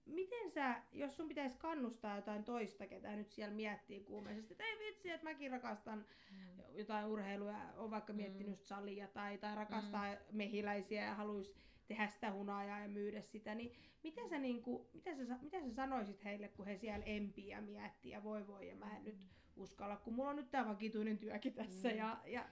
[0.05, 4.79] miten sä, jos sun pitäisi kannustaa jotain toista, ketä nyt siellä miettii kuumeisesti, että ei
[4.79, 6.77] vitsi, että mäkin rakastan Mm.
[6.77, 8.17] jotain urheilua, on vaikka Mm.
[8.17, 11.55] miettinyt just salia tai, tai rakastaa mehiläisiä ja haluaisi
[11.87, 13.71] tehdä sitä hunajaa ja myydä sitä, niin
[14.03, 17.61] mitä sä, niinku, mitä sä, sa- mitä sä sanoisit heille, kun he siellä empii ja
[17.61, 21.17] miettii ja voi voi ja mä en nyt uskalla, kun mulla on nyt tämä vakituinen
[21.17, 21.95] työkin tässä Mm.
[21.97, 22.45] ja, ja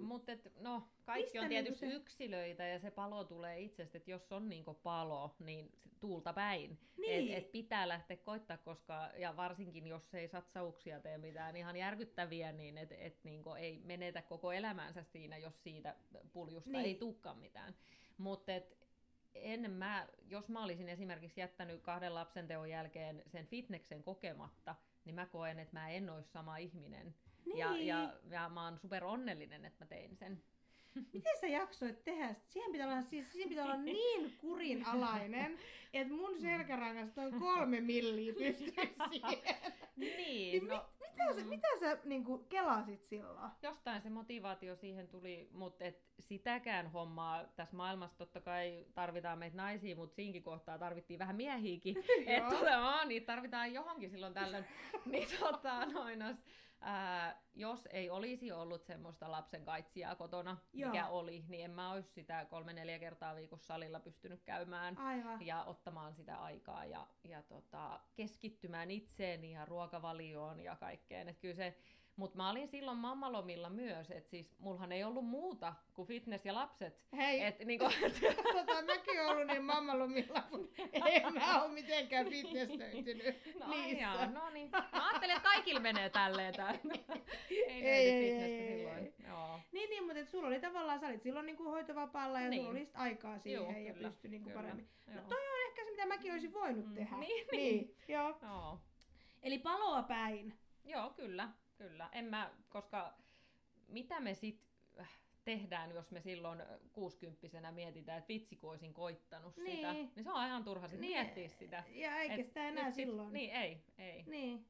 [0.00, 4.10] Mutta no, kaikki Mistä on niinku tietysti se- yksilöitä ja se palo tulee itsestä, että
[4.10, 6.78] jos on niinku palo, niin tuulta päin.
[6.96, 7.32] Niin.
[7.34, 12.52] Et, et pitää lähteä koittaa, koska, ja varsinkin jos ei satsauksia tee mitään ihan järkyttäviä,
[12.52, 15.96] niin et, et niinku ei menetä koko elämänsä siinä, jos siitä
[16.32, 16.84] puljusta Niin.
[16.84, 17.74] ei tukka mitään.
[18.18, 18.52] Mutta
[19.34, 25.14] en mä, jos mä olisin esimerkiksi jättänyt kahden lapsen teon jälkeen sen fitneksen kokematta, niin
[25.14, 27.14] mä koen, että mä en olisi sama ihminen.
[27.46, 27.58] Niin.
[27.58, 30.42] Ja, ja, ja mä oon super onnellinen, että mä tein sen.
[31.12, 32.34] Miten sä jaksoit tehdä?
[32.46, 35.58] Siihen pitää olla, siis, siihen pitää olla niin kurinalainen,
[35.92, 38.74] että mun selkärangasta on kolme milliä pystyisi
[39.10, 39.74] siihen.
[39.96, 43.50] Niin, Niin no, Mitä sä, mitä sä niin kuin, kelasit silloin?
[43.62, 49.56] jostain se motivaatio siihen tuli, mutta et sitäkään hommaa tässä maailmassa totta kai tarvitaan meitä
[49.56, 51.96] naisia, mutta siinkin kohtaa tarvittiin vähän miehiäkin.
[52.26, 54.64] että tota, niitä tarvitaan johonkin silloin tällöin.
[55.06, 56.44] niin tota, noinos,
[56.84, 60.90] ää, jos ei olisi ollut semmoista lapsen kaitsijaa kotona, Joo.
[60.90, 64.98] mikä oli, niin en mä olisi sitä kolme-neljä kertaa viikossa salilla pystynyt käymään.
[64.98, 65.46] Aivan.
[65.46, 71.28] ja ottamaan sitä aikaa ja, ja tota, keskittymään itseeni ja ruokavalioon ja kaikkeen.
[71.28, 71.76] Et kyllä se,
[72.16, 76.54] mutta mä olin silloin mammalomilla myös, että siis mulhan ei ollut muuta kuin fitness ja
[76.54, 77.00] lapset.
[77.16, 77.84] Hei, Et, niinku,
[78.52, 84.26] tota, mäkin ollut niin mammalomilla, mutta en mä oo mitenkään fitnesstöitynyt no, niissä.
[84.26, 84.70] no niin.
[84.70, 86.70] Mä ajattelin, että kaikilla menee tälleen tää.
[87.50, 88.98] ei, Ei, ei, ei, silloin.
[88.98, 89.14] ei.
[89.28, 89.60] Joo.
[89.72, 92.60] Niin, niin, mutta sulla oli tavallaan, sä olit silloin niinku hoitovapaalla ja Niin.
[92.62, 94.62] sulla oli aikaa siihen Joo, ja kyllä, pystyi niinku kyllä.
[94.62, 94.88] paremmin.
[95.06, 95.24] No Joo.
[95.28, 97.16] toi on ehkä se, mitä mäkin olisin voinut Mm, tehdä.
[97.16, 97.96] niin, niin.
[98.08, 98.38] Joo.
[98.42, 98.78] Joo.
[99.42, 100.58] Eli paloa päin.
[100.84, 102.08] Joo, kyllä, kyllä.
[102.12, 103.14] En mä, koska
[103.88, 104.60] mitä me sit
[105.00, 105.08] äh,
[105.44, 109.76] tehdään, jos me silloin kuusikymppisenä mietitään, että vitsi kun olisin koittanut Niin.
[109.76, 111.84] sitä, niin se on ihan turha sit Niin, miettiä sitä.
[111.94, 113.32] Ja eikä Et sitä enää nyt sit- silloin.
[113.32, 114.22] Niin, ei, ei.
[114.26, 114.66] Niin.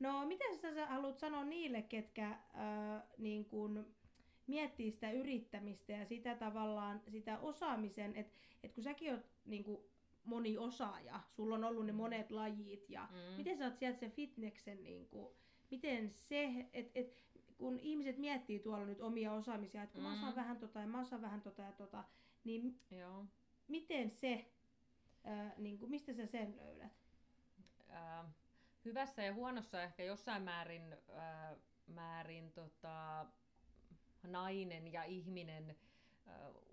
[0.00, 0.44] No, mitä
[0.74, 2.38] sä, haluat sanoa niille, ketkä äh,
[3.18, 3.94] niin kun
[4.46, 9.84] miettii sitä yrittämistä ja sitä tavallaan, sitä osaamisen, että et kun säkin oot niin kun,
[10.24, 13.36] moni osaaja, sulla on ollut ne monet lajit ja Mm.
[13.36, 15.34] miten sä oot sieltä sen fitneksen, niin kun,
[15.70, 17.24] miten se, että et,
[17.58, 20.36] kun ihmiset miettii tuolla nyt omia osaamisia, että kun mä osaan Mm.
[20.36, 22.04] vähän tota ja mä osaan vähän tota ja tota,
[22.44, 23.24] niin Joo.
[23.68, 24.52] miten se,
[25.28, 26.92] äh, niin kun, mistä sä sen löydät?
[27.90, 28.26] Äh,
[28.84, 33.26] hyvässä ja huonossa ehkä jossain määrin, äh, määrin tota,
[34.26, 35.76] nainen ja ihminen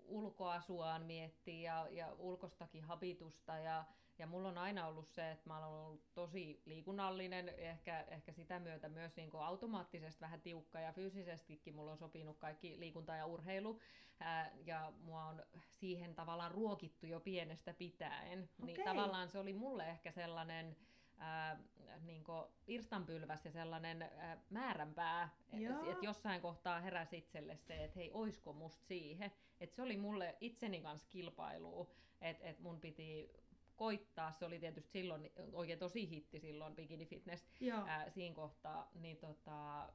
[0.04, 3.84] ulkoasuaan miettiä ja, ja ulkostakin habitusta ja,
[4.18, 8.58] ja mulla on aina ollut se, että mä olen ollut tosi liikunnallinen, ehkä, ehkä sitä
[8.58, 13.80] myötä myös niin automaattisesti vähän tiukka ja fyysisestikin mulla on sopinut kaikki liikunta ja urheilu
[14.20, 18.42] ää, ja mua on siihen tavallaan ruokittu jo pienestä pitäen.
[18.42, 18.66] Okay.
[18.66, 20.76] Niin tavallaan se oli mulle ehkä sellainen
[21.18, 21.60] ää,
[22.00, 22.24] niin
[22.66, 28.52] irstanpylväs ja sellainen ää, määränpää, että et jossain kohtaa heräsi itselle se, että hei, oisko
[28.52, 29.32] musta siihen.
[29.60, 33.30] Että se oli mulle itseni kanssa kilpailu, että et mun piti
[33.76, 37.48] koittaa, se oli tietysti silloin oikein tosi hitti silloin Bikini Fitness
[37.86, 39.88] ää, siinä kohtaa, niin tota,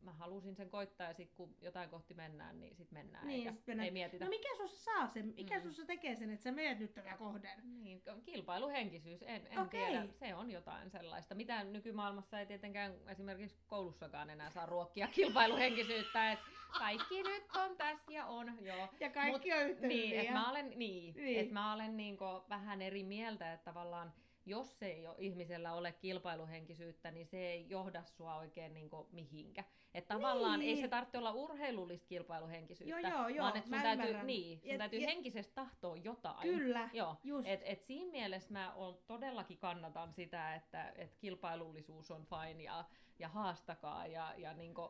[0.00, 3.52] mä halusin sen koittaa ja sitten kun jotain kohti mennään, niin sitten mennään niin, eikä
[3.52, 3.84] sit mennään.
[3.84, 4.24] ei mietitä.
[4.24, 5.62] No mikä sussa saa sen, mikä mm.
[5.62, 7.82] sussa tekee sen, että sä meet nyt tätä kohden?
[7.82, 9.66] Niin, kilpailuhenkisyys, en, en okay.
[9.68, 11.34] tiedä, se on jotain sellaista.
[11.34, 16.44] Mitä nykymaailmassa ei tietenkään esimerkiksi koulussakaan enää saa ruokkia kilpailuhenkisyyttä, että
[16.78, 18.88] kaikki nyt on tässä ja on, joo.
[19.00, 21.40] Ja kaikki Mut, on yhtä niin, että mä olen, niin, niin.
[21.40, 24.12] Et mä olen niinku vähän eri mieltä, että tavallaan
[24.46, 29.64] jos ei ole ihmisellä ole kilpailuhenkisyyttä, niin se ei johda sua oikein niin mihinkä.
[29.96, 30.70] Että tavallaan niin.
[30.70, 34.70] ei se tarvitse olla urheilullista kilpailuhenkisyyttä, joo, joo, joo, vaan että sun, täytyy, niin, sun
[34.70, 36.42] et, täytyy et, henkisesti tahtoa jotain.
[36.42, 37.16] Kyllä, joo.
[37.24, 37.48] just.
[37.48, 42.84] Et, et siinä mielessä mä on, todellakin kannatan sitä, että et kilpailullisuus on fine ja,
[43.18, 44.88] ja haastakaa ja, ja niin kuin,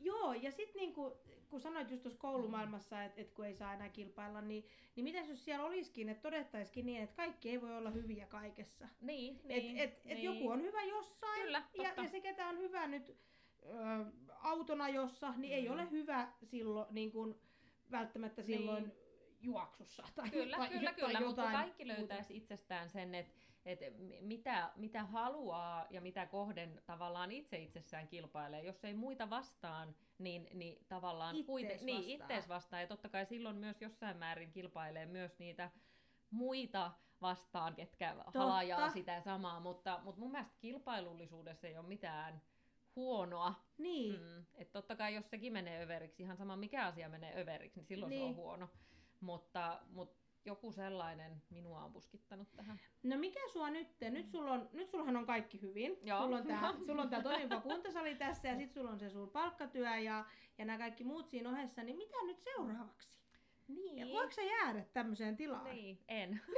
[0.00, 1.16] Joo, ja sitten niinku,
[1.50, 4.64] kun sanoit just tuossa koulumaailmassa, että et kun ei saa enää kilpailla, niin,
[4.96, 8.88] niin mitä jos siellä olisikin, että todettaisikin niin, että kaikki ei voi olla hyviä kaikessa.
[9.00, 10.16] Niin, niin, et, et, niin.
[10.16, 13.16] et joku on hyvä jossain, Kyllä, ja, ja se ketä on hyvä nyt
[14.28, 15.56] autona jossa, niin mm.
[15.56, 17.40] ei ole hyvä silloin niin kun,
[17.90, 18.96] välttämättä silloin niin.
[19.40, 20.02] juoksussa.
[20.14, 23.34] Tai, kyllä, tai, kyllä, tai kyllä, mutta kaikki löytäisi itsestään sen, että
[23.68, 23.84] että
[24.20, 28.62] mitä, mitä haluaa ja mitä kohden tavallaan itse itsessään kilpailee.
[28.62, 31.86] Jos ei muita vastaan, niin, niin tavallaan ittees kuiten, vastaan.
[31.86, 32.82] Niin, ittees vastaan.
[32.82, 35.70] Ja totta kai silloin myös jossain määrin kilpailee myös niitä
[36.30, 38.38] muita vastaan, ketkä Totta.
[38.38, 42.42] halajaa sitä samaa, mutta, mutta mun mielestä kilpailullisuudessa ei ole mitään
[42.98, 43.54] huonoa.
[43.78, 44.20] Niin.
[44.20, 47.86] Mm, että totta kai jos sekin menee överiksi, ihan sama mikä asia menee överiksi, niin
[47.86, 48.20] silloin niin.
[48.20, 48.36] se on niin.
[48.36, 48.68] huono.
[49.20, 52.80] Mutta, mutta joku sellainen minua on puskittanut tähän.
[53.02, 53.88] No mikä sua nyt?
[54.10, 55.98] Nyt, sulla on, nyt sullahan on kaikki hyvin.
[56.02, 56.22] Joo.
[56.22, 59.30] Sulla on tää, sulla on tää toimiva kuntasali tässä ja sitten sulla on se sun
[59.30, 60.24] palkkatyö ja,
[60.58, 61.82] ja nämä kaikki muut siinä ohessa.
[61.82, 63.18] Niin mitä nyt seuraavaksi?
[63.68, 63.98] Niin.
[63.98, 65.64] Ja voiko sä jäädä tämmöiseen tilaan?
[65.64, 66.40] Niin, en.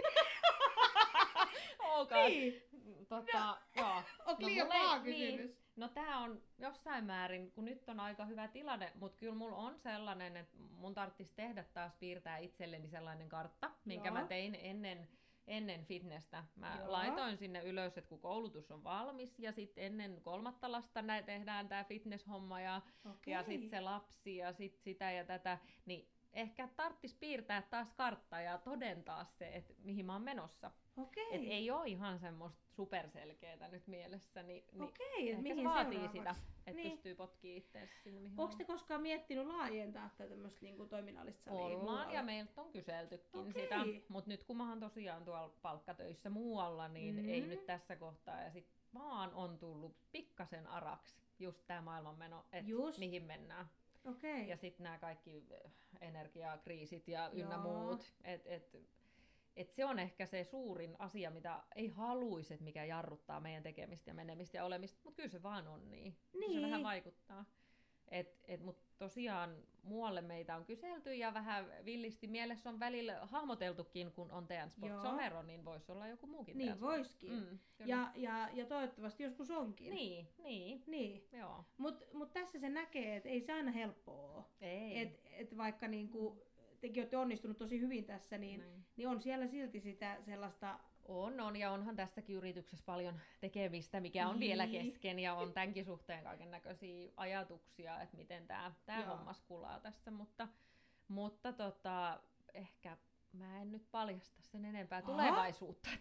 [2.00, 2.30] okay.
[2.30, 2.62] Niin.
[3.08, 4.02] Tota, no, joo.
[4.26, 5.50] Onko no, liian paha kysymys?
[5.50, 5.56] Niin.
[5.80, 9.78] No tämä on jossain määrin, kun nyt on aika hyvä tilanne, mutta kyllä mulla on
[9.78, 14.14] sellainen, että mun tarvitsisi tehdä taas piirtää itselleni sellainen kartta, minkä Joo.
[14.14, 15.08] mä tein ennen,
[15.46, 16.44] ennen fitnessä.
[16.56, 16.92] Mä Joo.
[16.92, 21.68] laitoin sinne ylös, että kun koulutus on valmis ja sitten ennen kolmatta lasta näin tehdään
[21.68, 23.32] tämä fitnesshomma ja, okay.
[23.32, 28.40] ja sitten se lapsi ja sitten sitä ja tätä, niin ehkä tarttis piirtää taas kartta
[28.40, 30.70] ja todentaa se, että mihin mä oon menossa.
[30.96, 31.28] Okei.
[31.32, 36.08] Et ei ole ihan semmoista superselkeää nyt mielessä, niin, niin Okei, ehkä mihin se vaatii
[36.08, 36.34] sitä,
[36.66, 36.90] että niin.
[36.90, 41.60] pystyy potkimaan itseänsä sinne mihin Onko te koskaan miettinyt laajentaa tätä tämmöistä niinku toiminnallista salia
[41.60, 42.14] Ollaan muualle?
[42.14, 43.62] ja meiltä on kyseltykin Okei.
[43.62, 43.76] sitä,
[44.08, 47.30] mutta nyt kun mä oon tosiaan tuolla palkkatöissä muualla, niin mm-hmm.
[47.30, 52.70] ei nyt tässä kohtaa ja sit vaan on tullut pikkasen araksi just tämä maailmanmeno, että
[52.98, 53.70] mihin mennään.
[54.04, 54.42] Okay.
[54.42, 55.46] Ja sitten nämä kaikki
[56.00, 57.62] energiakriisit ja ynnä Joo.
[57.62, 58.14] muut.
[58.24, 58.76] Et, et,
[59.60, 64.10] et se on ehkä se suurin asia, mitä ei haluaisi, että mikä jarruttaa meidän tekemistä
[64.10, 66.16] ja menemistä ja olemista, mutta kyllä se vaan on niin.
[66.32, 66.60] niin.
[66.60, 67.44] Se vähän vaikuttaa.
[68.10, 74.12] Et, et, Mutta tosiaan muualle meitä on kyselty ja vähän villisti mielessä on välillä hahmoteltukin,
[74.12, 77.32] kun on teidän Sport Somero, niin voisi olla joku muukin Niin voisikin.
[77.32, 79.94] Mm, ja, ja, ja toivottavasti joskus onkin.
[79.94, 80.82] Niin, niin.
[80.86, 81.28] niin.
[81.32, 81.64] Joo.
[81.78, 84.44] Mutta mut tässä se näkee, että ei se aina helppoa ole.
[84.60, 84.98] Ei.
[84.98, 86.42] Et, et vaikka niinku,
[86.80, 88.64] tekin olette onnistunut tosi hyvin tässä, niin,
[88.96, 94.28] niin on siellä silti sitä sellaista on, on, ja onhan tässäkin yrityksessä paljon tekemistä, mikä
[94.28, 94.48] on niin.
[94.48, 99.80] vielä kesken, ja on tämänkin suhteen kaiken näköisiä ajatuksia, että miten tämä tää homma kulaa
[99.80, 100.48] tässä, mutta,
[101.08, 102.20] mutta tota,
[102.54, 102.96] ehkä
[103.32, 105.12] mä en nyt paljasta sen enempää Aha.
[105.12, 105.90] tulevaisuutta.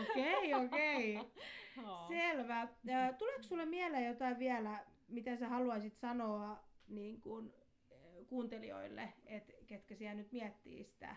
[0.00, 1.18] Okei, okei.
[2.08, 2.68] Selvä.
[3.18, 7.54] Tuleeko sulle mieleen jotain vielä, mitä sä haluaisit sanoa niin kun,
[8.32, 11.16] kuuntelijoille, että ketkä siellä nyt miettii sitä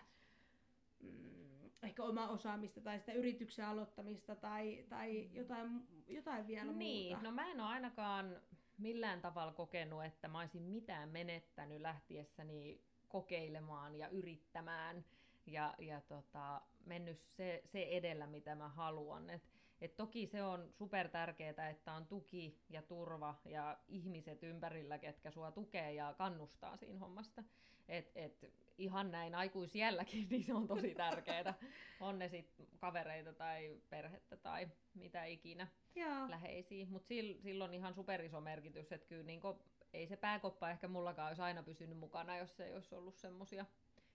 [1.00, 7.28] mm, ehkä oma osaamista tai sitä yrityksen aloittamista tai, tai jotain, jotain vielä niin, muuta?
[7.28, 8.40] no mä en ole ainakaan
[8.78, 15.04] millään tavalla kokenut, että mä olisin mitään menettänyt lähtiessäni kokeilemaan ja yrittämään
[15.46, 19.30] ja, ja tota, mennyt se, se edellä, mitä mä haluan.
[19.30, 19.42] Et,
[19.80, 25.30] et toki se on super tärkeää, että on tuki ja turva ja ihmiset ympärillä, ketkä
[25.30, 27.44] sua tukee ja kannustaa siinä hommasta.
[27.88, 31.54] Et, et ihan näin aikuisielläkin, niin se on tosi tärkeää.
[32.00, 36.30] on ne sitten kavereita tai perhettä tai mitä ikinä Joo.
[36.30, 36.86] läheisiä.
[36.88, 39.58] Mutta sillä, sillä on ihan superiso merkitys, että kyllä niinku,
[39.92, 43.66] ei se pääkoppa ehkä mullakaan olisi aina pysynyt mukana, jos ei olisi ollut semmoisia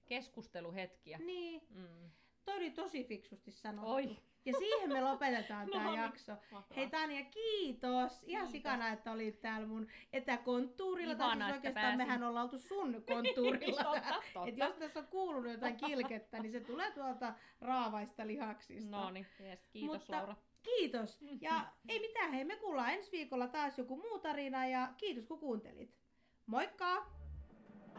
[0.06, 1.18] keskusteluhetkiä.
[1.18, 2.12] Niin, Mm.
[2.46, 3.92] toi oli tosi fiksusti sanottu.
[3.92, 4.18] Oi.
[4.46, 6.00] Ja siihen me lopetetaan No tämä niin.
[6.02, 6.32] jakso.
[6.32, 6.76] Mahtavaa.
[6.76, 8.12] Hei Tania, kiitos!
[8.12, 8.52] Ihan Kiitos.
[8.52, 11.16] sikana, että olit täällä mun etäkonttuurilla.
[11.16, 11.98] tai Ihana, siis että oikeastaan pääsin.
[11.98, 14.24] mehän ollaan oltu sun konttuurilla totta, täällä.
[14.34, 14.50] totta.
[14.50, 18.92] Et jos tässä on kuulunut jotain kilkettä, niin se tulee tuolta raavaista lihaksista.
[18.92, 20.36] No niin, yes, kiitos Mutta- Laura.
[20.64, 21.20] Kiitos.
[21.42, 25.40] Ja ei mitään, hei me kuullaan ensi viikolla taas joku muu tarina ja kiitos kun
[25.40, 25.98] kuuntelit.
[26.46, 27.06] Moikka!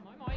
[0.04, 0.34] Moi moi!